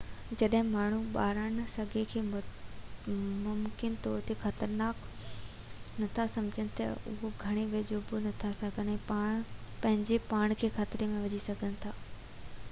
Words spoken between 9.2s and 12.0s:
۽ پنهنجي پاڻ کي خطري ۾ وجهي سگهن ٿا